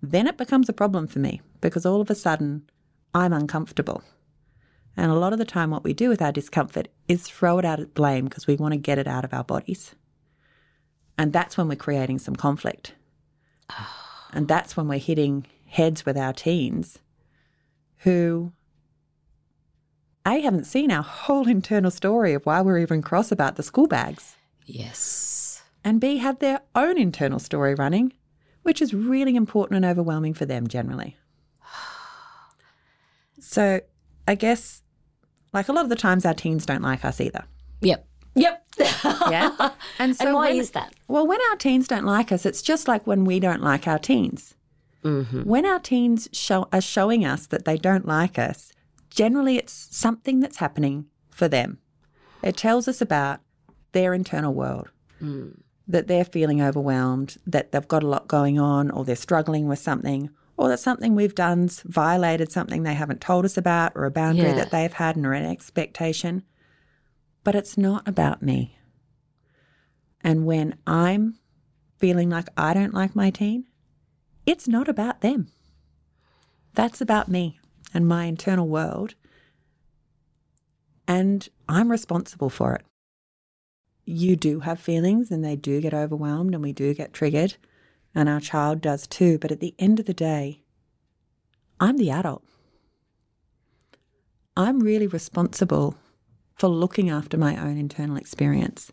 then 0.00 0.26
it 0.26 0.38
becomes 0.38 0.68
a 0.70 0.72
problem 0.72 1.06
for 1.08 1.18
me 1.18 1.42
because 1.60 1.84
all 1.84 2.00
of 2.00 2.08
a 2.08 2.14
sudden 2.14 2.62
I'm 3.14 3.34
uncomfortable. 3.34 4.02
And 4.98 5.12
a 5.12 5.14
lot 5.14 5.32
of 5.32 5.38
the 5.38 5.44
time, 5.44 5.70
what 5.70 5.84
we 5.84 5.94
do 5.94 6.08
with 6.08 6.20
our 6.20 6.32
discomfort 6.32 6.88
is 7.06 7.22
throw 7.22 7.60
it 7.60 7.64
out 7.64 7.78
at 7.78 7.94
blame 7.94 8.24
because 8.24 8.48
we 8.48 8.56
want 8.56 8.72
to 8.72 8.78
get 8.78 8.98
it 8.98 9.06
out 9.06 9.24
of 9.24 9.32
our 9.32 9.44
bodies. 9.44 9.94
And 11.16 11.32
that's 11.32 11.56
when 11.56 11.68
we're 11.68 11.76
creating 11.76 12.18
some 12.18 12.34
conflict. 12.34 12.94
Oh. 13.70 13.94
And 14.32 14.48
that's 14.48 14.76
when 14.76 14.88
we're 14.88 14.98
hitting 14.98 15.46
heads 15.66 16.04
with 16.04 16.16
our 16.18 16.32
teens 16.32 16.98
who, 17.98 18.50
A, 20.26 20.40
haven't 20.40 20.64
seen 20.64 20.90
our 20.90 21.04
whole 21.04 21.46
internal 21.56 21.92
story 21.92 22.34
of 22.34 22.44
why 22.44 22.60
we're 22.60 22.78
even 22.78 23.00
cross 23.00 23.30
about 23.30 23.54
the 23.54 23.62
school 23.62 23.86
bags, 23.86 24.34
Yes. 24.66 25.62
and 25.84 26.00
B, 26.00 26.16
have 26.16 26.40
their 26.40 26.62
own 26.74 26.98
internal 26.98 27.38
story 27.38 27.76
running, 27.76 28.14
which 28.62 28.82
is 28.82 28.92
really 28.92 29.36
important 29.36 29.76
and 29.76 29.84
overwhelming 29.84 30.34
for 30.34 30.44
them 30.44 30.66
generally. 30.66 31.16
So 33.40 33.80
I 34.26 34.34
guess, 34.34 34.82
like 35.58 35.68
a 35.68 35.72
lot 35.72 35.82
of 35.82 35.88
the 35.88 35.96
times, 35.96 36.24
our 36.24 36.34
teens 36.34 36.64
don't 36.64 36.82
like 36.82 37.04
us 37.04 37.20
either. 37.20 37.44
Yep. 37.80 38.06
Yep. 38.34 38.64
Yeah. 39.28 39.72
And 39.98 40.16
so 40.16 40.26
and 40.26 40.34
why 40.34 40.50
when- 40.50 40.60
is 40.60 40.70
that? 40.70 40.94
Well, 41.08 41.26
when 41.26 41.40
our 41.50 41.56
teens 41.56 41.88
don't 41.88 42.04
like 42.04 42.30
us, 42.30 42.46
it's 42.46 42.62
just 42.62 42.86
like 42.86 43.06
when 43.06 43.24
we 43.24 43.40
don't 43.40 43.62
like 43.62 43.88
our 43.88 43.98
teens. 43.98 44.54
Mm-hmm. 45.04 45.42
When 45.42 45.66
our 45.66 45.80
teens 45.80 46.28
show, 46.32 46.68
are 46.72 46.80
showing 46.80 47.24
us 47.24 47.46
that 47.48 47.64
they 47.64 47.76
don't 47.76 48.06
like 48.06 48.38
us, 48.38 48.72
generally 49.10 49.56
it's 49.56 49.88
something 49.90 50.38
that's 50.38 50.58
happening 50.58 51.06
for 51.30 51.48
them. 51.48 51.78
It 52.42 52.56
tells 52.56 52.86
us 52.86 53.00
about 53.00 53.40
their 53.92 54.14
internal 54.14 54.54
world, 54.54 54.90
mm. 55.20 55.60
that 55.88 56.06
they're 56.06 56.24
feeling 56.24 56.62
overwhelmed, 56.62 57.36
that 57.46 57.72
they've 57.72 57.88
got 57.88 58.04
a 58.04 58.08
lot 58.08 58.28
going 58.28 58.58
on, 58.60 58.90
or 58.90 59.04
they're 59.04 59.16
struggling 59.16 59.66
with 59.66 59.80
something, 59.80 60.30
or 60.58 60.68
that 60.68 60.80
something 60.80 61.14
we've 61.14 61.34
done's 61.36 61.80
violated 61.82 62.50
something 62.50 62.82
they 62.82 62.94
haven't 62.94 63.20
told 63.20 63.44
us 63.44 63.56
about, 63.56 63.92
or 63.94 64.04
a 64.04 64.10
boundary 64.10 64.48
Yeah. 64.48 64.56
that 64.56 64.70
they've 64.72 64.92
had 64.92 65.16
or 65.16 65.32
an 65.32 65.44
expectation. 65.46 66.42
But 67.44 67.54
it's 67.54 67.78
not 67.78 68.06
about 68.06 68.42
me. 68.42 68.76
And 70.20 70.44
when 70.44 70.76
I'm 70.86 71.38
feeling 71.98 72.28
like 72.28 72.48
I 72.56 72.74
don't 72.74 72.92
like 72.92 73.14
my 73.14 73.30
teen, 73.30 73.66
it's 74.44 74.66
not 74.66 74.88
about 74.88 75.20
them. 75.20 75.48
That's 76.74 77.00
about 77.00 77.28
me 77.28 77.60
and 77.94 78.06
my 78.06 78.24
internal 78.24 78.68
world. 78.68 79.14
And 81.06 81.48
I'm 81.68 81.90
responsible 81.90 82.50
for 82.50 82.74
it. 82.74 82.84
You 84.04 84.36
do 84.36 84.60
have 84.60 84.80
feelings 84.80 85.30
and 85.30 85.44
they 85.44 85.56
do 85.56 85.80
get 85.80 85.94
overwhelmed 85.94 86.54
and 86.54 86.62
we 86.62 86.72
do 86.72 86.94
get 86.94 87.12
triggered, 87.12 87.56
and 88.18 88.28
our 88.28 88.40
child 88.40 88.80
does 88.80 89.06
too. 89.06 89.38
But 89.38 89.52
at 89.52 89.60
the 89.60 89.76
end 89.78 90.00
of 90.00 90.06
the 90.06 90.12
day, 90.12 90.64
I'm 91.78 91.98
the 91.98 92.10
adult. 92.10 92.42
I'm 94.56 94.80
really 94.80 95.06
responsible 95.06 95.94
for 96.56 96.68
looking 96.68 97.08
after 97.08 97.36
my 97.38 97.56
own 97.56 97.78
internal 97.78 98.16
experience. 98.16 98.90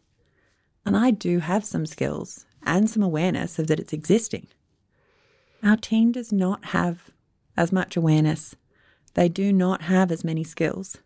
And 0.86 0.96
I 0.96 1.10
do 1.10 1.40
have 1.40 1.66
some 1.66 1.88
skills 1.88 2.46
and 2.62 2.88
some 2.88 3.02
awareness 3.02 3.58
of 3.58 3.66
that 3.66 3.80
it's 3.80 3.94
existing. 3.94 4.46
Our 5.64 5.78
team 5.78 6.12
does 6.12 6.32
not 6.32 6.66
have 6.66 7.10
as 7.58 7.72
much 7.72 7.98
awareness. 7.98 8.56
They 9.16 9.28
do 9.28 9.52
not 9.52 9.82
have 9.82 10.12
as 10.12 10.24
many 10.24 10.44
skills. 10.44 10.98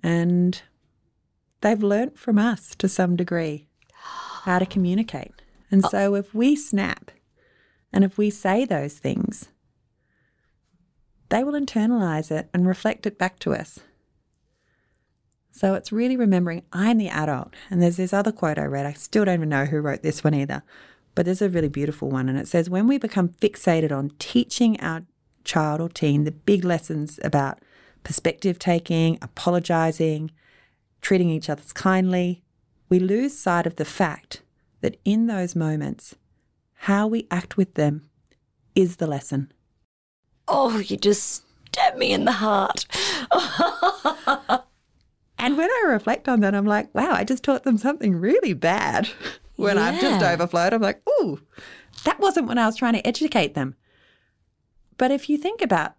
And 0.00 0.62
they've 1.60 1.82
learnt 1.82 2.16
from 2.20 2.38
us 2.38 2.76
to 2.76 2.88
some 2.88 3.16
degree 3.16 3.66
how 4.44 4.60
to 4.60 4.66
communicate. 4.66 5.33
And 5.74 5.84
oh. 5.84 5.88
so 5.88 6.14
if 6.14 6.32
we 6.32 6.54
snap 6.54 7.10
and 7.92 8.04
if 8.04 8.16
we 8.16 8.30
say 8.30 8.64
those 8.64 8.94
things, 8.94 9.48
they 11.30 11.42
will 11.42 11.54
internalize 11.54 12.30
it 12.30 12.48
and 12.54 12.64
reflect 12.64 13.06
it 13.06 13.18
back 13.18 13.40
to 13.40 13.54
us. 13.54 13.80
So 15.50 15.74
it's 15.74 15.90
really 15.90 16.16
remembering 16.16 16.62
I'm 16.72 16.98
the 16.98 17.08
adult. 17.08 17.54
And 17.70 17.82
there's 17.82 17.96
this 17.96 18.12
other 18.12 18.30
quote 18.30 18.56
I 18.56 18.66
read. 18.66 18.86
I 18.86 18.92
still 18.92 19.24
don't 19.24 19.34
even 19.34 19.48
know 19.48 19.64
who 19.64 19.80
wrote 19.80 20.04
this 20.04 20.22
one 20.22 20.32
either, 20.32 20.62
but 21.16 21.24
there's 21.24 21.42
a 21.42 21.48
really 21.48 21.68
beautiful 21.68 22.08
one. 22.08 22.28
And 22.28 22.38
it 22.38 22.46
says, 22.46 22.70
When 22.70 22.86
we 22.86 22.96
become 22.96 23.30
fixated 23.30 23.90
on 23.90 24.12
teaching 24.20 24.78
our 24.80 25.02
child 25.42 25.80
or 25.80 25.88
teen 25.88 26.22
the 26.22 26.30
big 26.30 26.64
lessons 26.64 27.18
about 27.24 27.58
perspective 28.04 28.60
taking, 28.60 29.18
apologizing, 29.20 30.30
treating 31.00 31.30
each 31.30 31.50
other 31.50 31.64
kindly, 31.74 32.44
we 32.88 33.00
lose 33.00 33.36
sight 33.36 33.66
of 33.66 33.74
the 33.74 33.84
fact 33.84 34.43
that 34.84 35.00
in 35.04 35.26
those 35.26 35.56
moments, 35.56 36.14
how 36.74 37.06
we 37.06 37.26
act 37.30 37.56
with 37.56 37.74
them 37.74 38.02
is 38.74 38.96
the 38.96 39.06
lesson. 39.06 39.50
Oh, 40.46 40.78
you 40.78 40.98
just 40.98 41.44
stabbed 41.68 41.96
me 41.96 42.12
in 42.12 42.26
the 42.26 42.32
heart. 42.32 42.86
And 45.44 45.58
when 45.58 45.68
I 45.68 45.84
reflect 45.88 46.26
on 46.26 46.40
that, 46.40 46.54
I'm 46.54 46.64
like, 46.64 46.94
wow, 46.94 47.10
I 47.12 47.22
just 47.22 47.42
taught 47.42 47.64
them 47.64 47.76
something 47.76 48.16
really 48.16 48.54
bad. 48.54 49.10
when 49.56 49.76
I've 49.76 50.00
just 50.00 50.24
overflowed, 50.24 50.72
I'm 50.72 50.80
like, 50.80 51.02
ooh, 51.06 51.38
that 52.04 52.18
wasn't 52.18 52.46
when 52.48 52.56
I 52.56 52.64
was 52.64 52.76
trying 52.76 52.94
to 52.94 53.06
educate 53.06 53.52
them. 53.52 53.74
But 54.96 55.10
if 55.10 55.28
you 55.28 55.36
think 55.36 55.60
about 55.60 55.96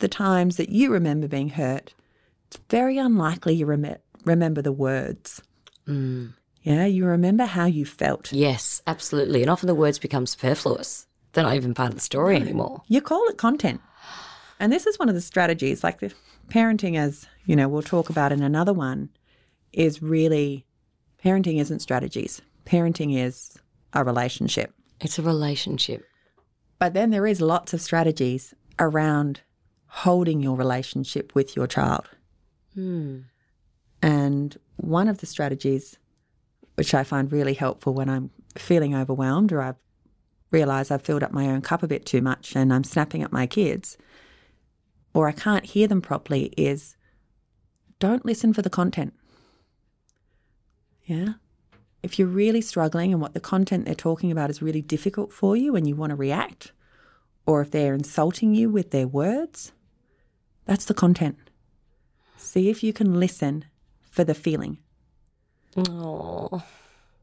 the 0.00 0.08
times 0.08 0.58
that 0.58 0.68
you 0.68 0.92
remember 0.92 1.26
being 1.26 1.50
hurt, 1.50 1.94
it's 2.48 2.58
very 2.68 2.98
unlikely 2.98 3.54
you 3.54 3.64
rem- 3.64 3.96
remember 4.26 4.60
the 4.60 4.72
words. 4.72 5.40
Mm. 5.86 6.34
Yeah, 6.62 6.86
you 6.86 7.04
remember 7.04 7.44
how 7.44 7.66
you 7.66 7.84
felt. 7.84 8.32
Yes, 8.32 8.82
absolutely. 8.86 9.42
And 9.42 9.50
often 9.50 9.66
the 9.66 9.74
words 9.74 9.98
become 9.98 10.26
superfluous. 10.26 11.06
They're 11.32 11.44
not 11.44 11.56
even 11.56 11.74
part 11.74 11.88
of 11.90 11.94
the 11.94 12.00
story 12.00 12.36
anymore. 12.36 12.82
You 12.88 13.00
call 13.00 13.26
it 13.28 13.38
content. 13.38 13.80
And 14.60 14.72
this 14.72 14.86
is 14.86 14.98
one 14.98 15.08
of 15.08 15.14
the 15.14 15.20
strategies, 15.20 15.82
like 15.82 15.98
the 16.00 16.12
parenting, 16.48 16.96
as 16.96 17.26
you 17.46 17.56
know, 17.56 17.68
we'll 17.68 17.82
talk 17.82 18.10
about 18.10 18.32
in 18.32 18.42
another 18.42 18.72
one, 18.72 19.08
is 19.72 20.02
really 20.02 20.66
parenting 21.24 21.58
isn't 21.58 21.80
strategies. 21.80 22.40
Parenting 22.64 23.16
is 23.16 23.56
a 23.92 24.04
relationship. 24.04 24.72
It's 25.00 25.18
a 25.18 25.22
relationship. 25.22 26.06
But 26.78 26.94
then 26.94 27.10
there 27.10 27.26
is 27.26 27.40
lots 27.40 27.74
of 27.74 27.80
strategies 27.80 28.54
around 28.78 29.40
holding 29.86 30.40
your 30.40 30.56
relationship 30.56 31.34
with 31.34 31.56
your 31.56 31.66
child. 31.66 32.08
Hmm. 32.74 33.20
And 34.00 34.56
one 34.76 35.08
of 35.08 35.18
the 35.18 35.26
strategies, 35.26 35.98
which 36.74 36.94
I 36.94 37.04
find 37.04 37.30
really 37.30 37.54
helpful 37.54 37.94
when 37.94 38.08
I'm 38.08 38.30
feeling 38.56 38.94
overwhelmed 38.94 39.52
or 39.52 39.62
I've 39.62 39.76
realised 40.50 40.92
I've 40.92 41.02
filled 41.02 41.22
up 41.22 41.32
my 41.32 41.48
own 41.48 41.62
cup 41.62 41.82
a 41.82 41.88
bit 41.88 42.04
too 42.06 42.20
much 42.20 42.54
and 42.54 42.72
I'm 42.72 42.84
snapping 42.84 43.22
at 43.22 43.32
my 43.32 43.46
kids, 43.46 43.96
or 45.14 45.28
I 45.28 45.32
can't 45.32 45.66
hear 45.66 45.86
them 45.86 46.02
properly, 46.02 46.52
is 46.56 46.96
don't 47.98 48.24
listen 48.24 48.52
for 48.52 48.62
the 48.62 48.70
content. 48.70 49.14
Yeah. 51.04 51.34
If 52.02 52.18
you're 52.18 52.28
really 52.28 52.60
struggling 52.60 53.12
and 53.12 53.20
what 53.20 53.34
the 53.34 53.40
content 53.40 53.84
they're 53.84 53.94
talking 53.94 54.32
about 54.32 54.50
is 54.50 54.62
really 54.62 54.82
difficult 54.82 55.32
for 55.32 55.56
you 55.56 55.76
and 55.76 55.86
you 55.86 55.94
want 55.94 56.10
to 56.10 56.16
react, 56.16 56.72
or 57.46 57.60
if 57.60 57.70
they're 57.70 57.94
insulting 57.94 58.54
you 58.54 58.68
with 58.68 58.90
their 58.90 59.06
words, 59.06 59.72
that's 60.64 60.84
the 60.84 60.94
content. 60.94 61.38
See 62.36 62.68
if 62.68 62.82
you 62.82 62.92
can 62.92 63.20
listen 63.20 63.66
for 64.10 64.24
the 64.24 64.34
feeling. 64.34 64.78
Oh, 65.76 66.62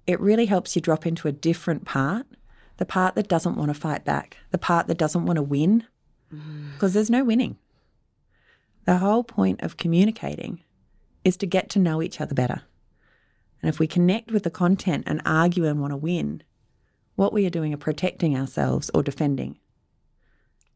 It 0.08 0.20
really 0.20 0.46
helps 0.48 0.75
you 0.75 0.82
drop 0.82 1.06
into 1.06 1.27
a 1.27 1.32
different 1.32 1.86
part, 1.86 2.25
the 2.77 2.86
part 2.86 3.15
that 3.15 3.27
doesn't 3.27 3.56
want 3.56 3.70
to 3.70 3.79
fight 3.79 4.03
back, 4.03 4.38
the 4.51 4.58
part 4.58 4.88
that 4.88 4.98
doesn't 4.98 5.25
want 5.25 5.38
to 5.38 5.44
win, 5.44 5.84
mm. 6.34 6.74
because 6.74 6.94
there's 6.94 7.10
no 7.10 7.24
winning. 7.24 7.58
The 8.86 8.98
whole 8.98 9.24
point 9.24 9.62
of 9.62 9.77
communicating 9.77 10.63
is 11.24 11.38
to 11.38 11.46
get 11.46 11.70
to 11.72 11.79
know 11.79 12.01
each 12.01 12.20
other 12.20 12.34
better. 12.34 12.63
And 13.62 13.70
if 13.70 13.77
we 13.77 13.88
connect 13.88 14.32
with 14.32 14.44
the 14.44 14.50
content 14.50 15.03
and 15.06 15.22
argue 15.25 15.65
and 15.65 15.82
want 15.82 15.91
to 15.91 15.98
win, 15.98 16.44
what 17.15 17.34
we 17.34 17.46
are 17.46 17.51
doing 17.51 17.74
are 17.74 17.77
protecting 17.77 18.38
ourselves 18.38 18.89
or 18.94 19.03
defending. 19.03 19.60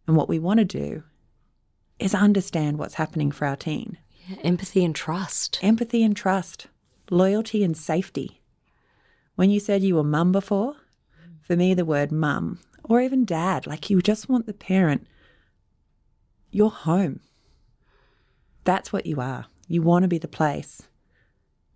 And 0.06 0.18
what 0.18 0.28
we 0.28 0.38
want 0.38 0.60
to 0.60 0.66
do 0.66 1.04
is 1.98 2.14
understand 2.14 2.78
what's 2.78 2.96
happening 2.96 3.32
for 3.32 3.48
our 3.48 3.56
teen 3.56 3.98
yeah, 4.28 4.38
empathy 4.44 4.84
and 4.84 4.94
trust. 4.94 5.60
empathy 5.62 6.04
and 6.04 6.16
trust, 6.16 6.68
loyalty 7.14 7.64
and 7.64 7.78
safety. 7.78 8.42
When 9.36 9.50
you 9.50 9.60
said 9.60 9.84
you 9.84 9.96
were 9.96 10.04
mum 10.04 10.32
before, 10.32 10.76
for 11.42 11.56
me, 11.56 11.74
the 11.74 11.86
word 11.86 12.12
mum 12.12 12.60
or 12.84 13.02
even 13.02 13.26
dad, 13.26 13.66
like 13.66 13.90
you 13.90 14.02
just 14.02 14.30
want 14.30 14.46
the 14.46 14.54
parent, 14.54 15.08
you're 16.52 16.70
home. 16.70 17.22
That's 18.64 18.94
what 18.94 19.06
you 19.06 19.20
are. 19.20 19.46
You 19.68 19.82
want 19.82 20.04
to 20.04 20.10
be 20.10 20.18
the 20.18 20.28
place 20.28 20.84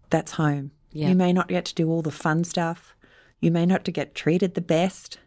that's 0.09 0.33
home. 0.33 0.71
Yeah. 0.91 1.09
You 1.09 1.15
may 1.15 1.33
not 1.33 1.47
get 1.47 1.65
to 1.65 1.75
do 1.75 1.89
all 1.89 2.01
the 2.01 2.11
fun 2.11 2.43
stuff. 2.43 2.95
You 3.39 3.51
may 3.51 3.65
not 3.65 3.83
to 3.85 3.91
get 3.91 4.15
treated 4.15 4.53
the 4.53 4.61
best, 4.61 5.19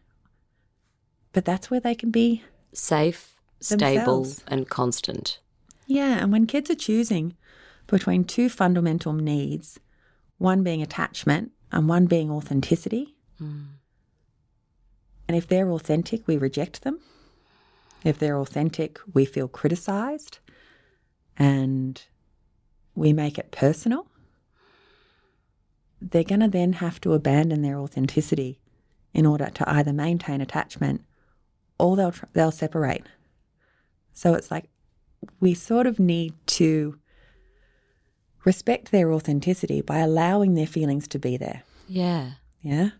but 1.32 1.44
that's 1.44 1.70
where 1.70 1.80
they 1.80 1.94
can 1.94 2.10
be 2.10 2.42
Safe, 2.72 3.34
stable, 3.60 4.26
and 4.46 4.68
constant. 4.68 5.40
Yeah, 5.86 6.18
and 6.22 6.32
when 6.32 6.46
kids 6.46 6.70
are 6.70 6.76
choosing 6.76 7.36
between 7.88 8.24
two 8.24 8.48
fundamental 8.48 9.12
needs, 9.12 9.80
one 10.40 10.62
being 10.62 10.80
attachment 10.80 11.52
and 11.70 11.86
one 11.86 12.06
being 12.06 12.30
authenticity, 12.30 13.14
hmm. 13.36 13.64
and 15.28 15.36
if 15.36 15.46
they're 15.46 15.70
authentic, 15.70 16.26
we 16.26 16.38
reject 16.38 16.82
them. 16.82 16.98
If 18.04 18.18
they're 18.18 18.38
authentic, 18.38 18.98
we 19.12 19.26
feel 19.26 19.48
criticized 19.48 20.38
and 21.36 22.02
we 22.94 23.12
make 23.12 23.36
it 23.36 23.50
personal. 23.50 24.06
They're 26.00 26.24
going 26.24 26.40
to 26.40 26.48
then 26.48 26.74
have 26.74 27.02
to 27.02 27.12
abandon 27.12 27.60
their 27.60 27.78
authenticity 27.78 28.60
in 29.12 29.26
order 29.26 29.50
to 29.50 29.70
either 29.70 29.92
maintain 29.92 30.40
attachment 30.40 31.04
or 31.78 31.96
they'll, 31.96 32.12
tr- 32.12 32.24
they'll 32.32 32.50
separate. 32.50 33.04
So 34.14 34.32
it's 34.32 34.50
like 34.50 34.70
we 35.38 35.52
sort 35.52 35.86
of 35.86 36.00
need 36.00 36.32
to 36.46 36.98
respect 38.44 38.90
their 38.90 39.12
authenticity 39.12 39.80
by 39.80 39.98
allowing 39.98 40.54
their 40.54 40.66
feelings 40.66 41.06
to 41.08 41.18
be 41.18 41.36
there. 41.36 41.62
Yeah. 41.88 42.32
Yeah. 42.62 42.90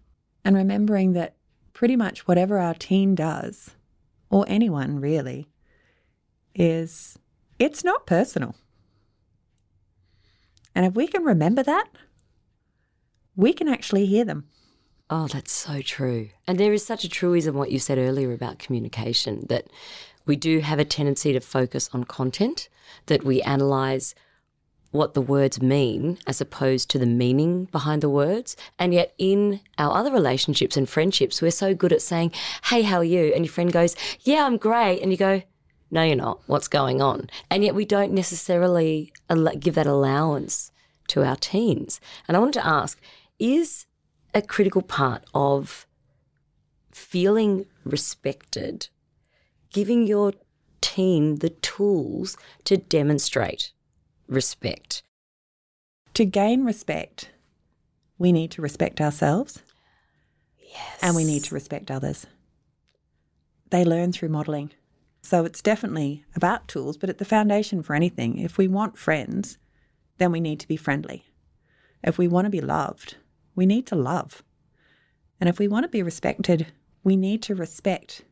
And 0.44 0.56
remembering 0.56 1.12
that 1.12 1.36
pretty 1.72 1.96
much 1.96 2.26
whatever 2.26 2.58
our 2.58 2.74
teen 2.74 3.14
does, 3.14 3.70
or 4.30 4.44
anyone 4.48 5.00
really, 5.00 5.48
is 6.54 7.18
it's 7.58 7.84
not 7.84 8.06
personal. 8.06 8.54
And 10.74 10.86
if 10.86 10.94
we 10.94 11.06
can 11.06 11.24
remember 11.24 11.62
that, 11.62 11.88
we 13.36 13.52
can 13.52 13.68
actually 13.68 14.06
hear 14.06 14.24
them. 14.24 14.46
Oh, 15.08 15.26
that's 15.26 15.52
so 15.52 15.82
true. 15.82 16.30
And 16.46 16.58
there 16.58 16.72
is 16.72 16.86
such 16.86 17.02
a 17.02 17.08
truism 17.08 17.54
what 17.56 17.72
you 17.72 17.78
said 17.78 17.98
earlier 17.98 18.32
about 18.32 18.58
communication 18.58 19.46
that 19.48 19.66
we 20.24 20.36
do 20.36 20.60
have 20.60 20.78
a 20.78 20.84
tendency 20.84 21.32
to 21.32 21.40
focus 21.40 21.90
on 21.92 22.04
content, 22.04 22.68
that 23.06 23.24
we 23.24 23.42
analyze 23.42 24.14
what 24.90 25.14
the 25.14 25.20
words 25.20 25.62
mean 25.62 26.18
as 26.26 26.40
opposed 26.40 26.90
to 26.90 26.98
the 26.98 27.06
meaning 27.06 27.66
behind 27.66 28.02
the 28.02 28.10
words. 28.10 28.56
And 28.78 28.92
yet, 28.92 29.14
in 29.18 29.60
our 29.78 29.96
other 29.96 30.12
relationships 30.12 30.76
and 30.76 30.88
friendships, 30.88 31.40
we're 31.40 31.50
so 31.50 31.74
good 31.74 31.92
at 31.92 32.02
saying, 32.02 32.32
Hey, 32.64 32.82
how 32.82 32.98
are 32.98 33.04
you? 33.04 33.32
And 33.34 33.44
your 33.44 33.52
friend 33.52 33.72
goes, 33.72 33.94
Yeah, 34.20 34.44
I'm 34.44 34.56
great. 34.56 35.00
And 35.00 35.12
you 35.12 35.16
go, 35.16 35.42
No, 35.90 36.02
you're 36.02 36.16
not. 36.16 36.40
What's 36.46 36.68
going 36.68 37.00
on? 37.00 37.30
And 37.50 37.64
yet, 37.64 37.74
we 37.74 37.84
don't 37.84 38.12
necessarily 38.12 39.12
give 39.58 39.74
that 39.76 39.86
allowance 39.86 40.72
to 41.08 41.24
our 41.24 41.36
teens. 41.36 42.00
And 42.26 42.36
I 42.36 42.40
wanted 42.40 42.60
to 42.60 42.66
ask, 42.66 43.00
is 43.38 43.86
a 44.34 44.42
critical 44.42 44.82
part 44.82 45.24
of 45.34 45.86
feeling 46.92 47.66
respected, 47.84 48.88
giving 49.72 50.06
your 50.06 50.32
teen 50.80 51.36
the 51.36 51.50
tools 51.50 52.36
to 52.64 52.76
demonstrate 52.76 53.72
respect. 54.30 55.02
To 56.14 56.24
gain 56.24 56.64
respect, 56.64 57.30
we 58.18 58.32
need 58.32 58.50
to 58.52 58.62
respect 58.62 59.00
ourselves 59.00 59.62
Yes. 60.58 60.98
and 61.02 61.16
we 61.16 61.24
need 61.24 61.44
to 61.44 61.54
respect 61.54 61.90
others. 61.90 62.26
They 63.70 63.84
learn 63.84 64.12
through 64.12 64.28
modeling. 64.28 64.70
So 65.22 65.44
it's 65.44 65.62
definitely 65.62 66.24
about 66.34 66.68
tools, 66.68 66.96
but 66.96 67.10
at 67.10 67.18
the 67.18 67.24
foundation 67.24 67.82
for 67.82 67.94
anything, 67.94 68.38
if 68.38 68.56
we 68.56 68.68
want 68.68 68.96
friends, 68.98 69.58
then 70.18 70.32
we 70.32 70.40
need 70.40 70.60
to 70.60 70.68
be 70.68 70.76
friendly. 70.76 71.24
If 72.02 72.16
we 72.18 72.28
want 72.28 72.46
to 72.46 72.50
be 72.50 72.60
loved, 72.60 73.16
we 73.54 73.66
need 73.66 73.86
to 73.88 73.96
love. 73.96 74.42
And 75.40 75.48
if 75.48 75.58
we 75.58 75.68
want 75.68 75.84
to 75.84 75.88
be 75.88 76.02
respected, 76.02 76.68
we 77.02 77.16
need 77.16 77.42
to 77.42 77.54
respect 77.54 78.22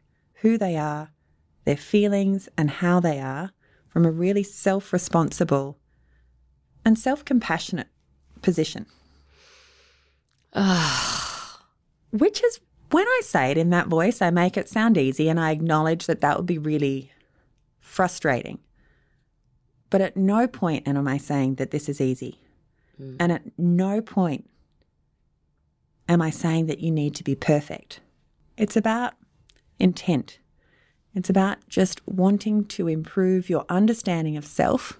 who 0.42 0.56
they 0.56 0.76
are, 0.76 1.10
their 1.64 1.76
feelings, 1.76 2.48
and 2.56 2.70
how 2.70 3.00
they 3.00 3.20
are 3.20 3.52
from 3.88 4.04
a 4.04 4.10
really 4.10 4.42
self 4.42 4.92
responsible 4.92 5.77
and 6.84 6.98
self 6.98 7.24
compassionate 7.24 7.88
position. 8.42 8.86
Which 12.10 12.42
is 12.42 12.60
when 12.90 13.06
I 13.06 13.20
say 13.22 13.50
it 13.50 13.58
in 13.58 13.70
that 13.70 13.88
voice, 13.88 14.22
I 14.22 14.30
make 14.30 14.56
it 14.56 14.68
sound 14.68 14.96
easy 14.96 15.28
and 15.28 15.38
I 15.38 15.50
acknowledge 15.50 16.06
that 16.06 16.20
that 16.20 16.36
would 16.36 16.46
be 16.46 16.58
really 16.58 17.12
frustrating. 17.80 18.60
But 19.90 20.00
at 20.00 20.16
no 20.16 20.46
point 20.46 20.88
am 20.88 21.06
I 21.06 21.18
saying 21.18 21.56
that 21.56 21.70
this 21.70 21.88
is 21.88 22.00
easy. 22.00 22.40
Mm. 23.00 23.16
And 23.20 23.32
at 23.32 23.42
no 23.58 24.00
point 24.00 24.48
am 26.08 26.22
I 26.22 26.30
saying 26.30 26.66
that 26.66 26.80
you 26.80 26.90
need 26.90 27.14
to 27.16 27.24
be 27.24 27.34
perfect. 27.34 28.00
It's 28.56 28.76
about 28.76 29.14
intent. 29.78 30.38
It's 31.14 31.30
about 31.30 31.58
just 31.68 32.06
wanting 32.06 32.64
to 32.66 32.88
improve 32.88 33.50
your 33.50 33.64
understanding 33.68 34.36
of 34.36 34.44
self 34.44 34.98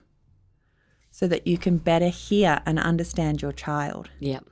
so 1.18 1.26
that 1.26 1.48
you 1.48 1.58
can 1.58 1.78
better 1.78 2.10
hear 2.10 2.62
and 2.64 2.78
understand 2.78 3.42
your 3.42 3.50
child. 3.50 4.08
Yep. 4.20 4.44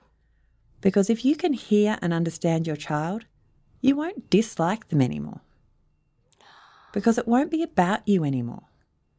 Because 0.80 1.08
if 1.08 1.24
you 1.24 1.36
can 1.36 1.52
hear 1.52 1.96
and 2.02 2.12
understand 2.12 2.66
your 2.66 2.74
child, 2.74 3.24
you 3.80 3.94
won't 3.94 4.28
dislike 4.30 4.88
them 4.88 5.00
anymore. 5.00 5.42
Because 6.92 7.18
it 7.18 7.28
won't 7.28 7.52
be 7.52 7.62
about 7.62 8.00
you 8.08 8.24
anymore. 8.24 8.64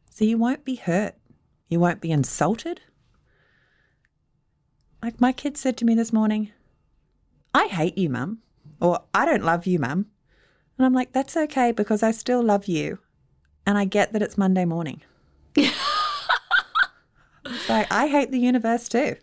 So 0.09 0.25
you 0.25 0.37
won't 0.37 0.65
be 0.65 0.75
hurt. 0.75 1.15
You 1.69 1.79
won't 1.79 2.01
be 2.01 2.11
insulted. 2.11 2.81
Like 5.01 5.21
my 5.21 5.31
kid 5.31 5.55
said 5.55 5.77
to 5.77 5.85
me 5.85 5.95
this 5.95 6.11
morning, 6.11 6.51
I 7.53 7.67
hate 7.67 7.97
you, 7.97 8.09
mum, 8.09 8.39
or 8.81 9.03
I 9.13 9.25
don't 9.25 9.45
love 9.45 9.65
you, 9.65 9.79
mum. 9.79 10.07
And 10.77 10.85
I'm 10.85 10.93
like, 10.93 11.13
that's 11.13 11.37
okay 11.37 11.71
because 11.71 12.03
I 12.03 12.11
still 12.11 12.43
love 12.43 12.65
you. 12.65 12.99
And 13.65 13.77
I 13.77 13.85
get 13.85 14.11
that 14.11 14.21
it's 14.21 14.37
Monday 14.37 14.65
morning. 14.65 15.01
it's 17.51 17.69
like, 17.69 17.91
I 17.91 18.07
hate 18.07 18.31
the 18.31 18.39
universe 18.39 18.87
too 18.89 19.15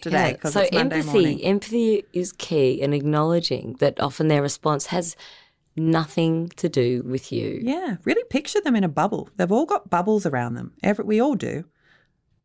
today 0.00 0.38
Yeah, 0.42 0.50
So 0.50 0.60
it's 0.60 0.76
empathy, 0.76 1.06
morning. 1.06 1.42
empathy 1.42 2.04
is 2.12 2.32
key 2.32 2.80
in 2.80 2.92
acknowledging 2.92 3.74
that 3.80 4.00
often 4.00 4.28
their 4.28 4.42
response 4.42 4.86
has 4.86 5.16
nothing 5.76 6.48
to 6.56 6.68
do 6.68 7.02
with 7.04 7.32
you. 7.32 7.60
Yeah, 7.62 7.96
really 8.04 8.24
picture 8.24 8.60
them 8.60 8.76
in 8.76 8.84
a 8.84 8.88
bubble. 8.88 9.28
They've 9.36 9.50
all 9.52 9.66
got 9.66 9.90
bubbles 9.90 10.26
around 10.26 10.54
them. 10.54 10.72
Every, 10.82 11.04
we 11.04 11.20
all 11.20 11.34
do. 11.34 11.64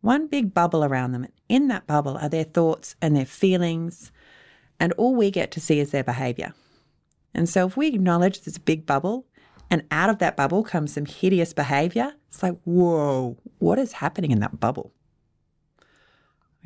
One 0.02 0.28
big 0.28 0.54
bubble 0.54 0.84
around 0.84 1.14
them. 1.14 1.28
In 1.50 1.68
that 1.70 1.88
bubble 1.88 2.18
are 2.18 2.30
their 2.30 2.44
thoughts 2.44 2.96
and 3.02 3.16
their 3.16 3.26
feelings, 3.26 4.12
and 4.80 4.94
all 4.94 5.16
we 5.16 5.32
get 5.32 5.52
to 5.52 5.60
see 5.60 5.80
is 5.80 5.92
their 5.92 6.04
behavior. 6.04 6.54
And 7.34 7.50
so 7.50 7.66
if 7.68 7.76
we 7.76 7.88
acknowledge 7.88 8.42
there's 8.42 8.58
a 8.58 8.62
big 8.62 8.86
bubble 8.86 9.26
and 9.70 9.84
out 9.92 10.10
of 10.10 10.20
that 10.20 10.38
bubble 10.38 10.64
comes 10.64 10.94
some 10.94 11.06
hideous 11.06 11.54
behavior, 11.54 12.14
it's 12.30 12.44
like, 12.44 12.58
whoa, 12.64 13.38
what 13.60 13.80
is 13.80 13.94
happening 13.94 14.32
in 14.32 14.40
that 14.40 14.60
bubble? 14.60 14.94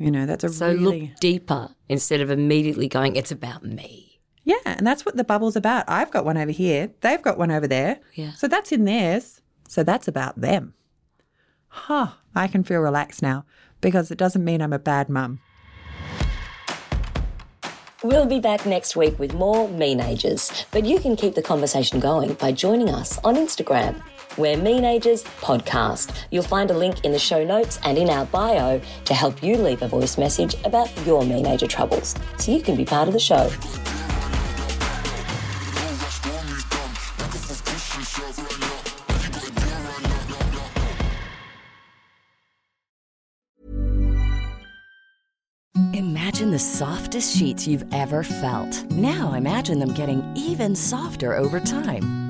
You 0.00 0.10
know, 0.10 0.24
that's 0.24 0.44
a 0.44 0.48
So 0.48 0.72
really 0.72 1.00
look 1.02 1.20
deeper 1.20 1.68
instead 1.88 2.22
of 2.22 2.30
immediately 2.30 2.88
going, 2.88 3.16
it's 3.16 3.30
about 3.30 3.62
me. 3.62 4.18
Yeah, 4.44 4.56
and 4.64 4.86
that's 4.86 5.04
what 5.04 5.18
the 5.18 5.24
bubble's 5.24 5.56
about. 5.56 5.84
I've 5.86 6.10
got 6.10 6.24
one 6.24 6.38
over 6.38 6.50
here. 6.50 6.90
They've 7.02 7.20
got 7.20 7.36
one 7.36 7.50
over 7.50 7.68
there. 7.68 8.00
Yeah. 8.14 8.32
So 8.32 8.48
that's 8.48 8.72
in 8.72 8.86
theirs. 8.86 9.42
So 9.68 9.84
that's 9.84 10.08
about 10.08 10.40
them. 10.40 10.72
Huh, 11.68 12.12
I 12.34 12.48
can 12.48 12.64
feel 12.64 12.80
relaxed 12.80 13.20
now 13.20 13.44
because 13.82 14.10
it 14.10 14.16
doesn't 14.16 14.42
mean 14.42 14.62
I'm 14.62 14.72
a 14.72 14.78
bad 14.78 15.10
mum. 15.10 15.40
We'll 18.02 18.24
be 18.24 18.40
back 18.40 18.64
next 18.64 18.96
week 18.96 19.18
with 19.18 19.34
more 19.34 19.68
Meanagers, 19.68 20.64
but 20.70 20.86
you 20.86 20.98
can 20.98 21.14
keep 21.14 21.34
the 21.34 21.42
conversation 21.42 22.00
going 22.00 22.32
by 22.34 22.52
joining 22.52 22.88
us 22.88 23.18
on 23.18 23.36
Instagram. 23.36 24.02
We're 24.40 24.56
Meanagers 24.56 25.22
Podcast. 25.42 26.14
You'll 26.30 26.42
find 26.42 26.70
a 26.70 26.74
link 26.74 27.04
in 27.04 27.12
the 27.12 27.18
show 27.18 27.44
notes 27.44 27.78
and 27.84 27.98
in 27.98 28.08
our 28.08 28.24
bio 28.24 28.80
to 29.04 29.12
help 29.12 29.42
you 29.42 29.58
leave 29.58 29.82
a 29.82 29.88
voice 29.88 30.16
message 30.16 30.56
about 30.64 30.88
your 31.04 31.26
Meanager 31.26 31.66
troubles 31.66 32.14
so 32.38 32.50
you 32.50 32.62
can 32.62 32.74
be 32.74 32.86
part 32.86 33.06
of 33.06 33.12
the 33.12 33.20
show. 33.20 33.50
Imagine 45.92 46.50
the 46.50 46.58
softest 46.58 47.36
sheets 47.36 47.68
you've 47.68 47.84
ever 47.92 48.22
felt. 48.22 48.90
Now 48.90 49.34
imagine 49.34 49.80
them 49.80 49.92
getting 49.92 50.24
even 50.34 50.74
softer 50.74 51.36
over 51.36 51.60
time. 51.60 52.29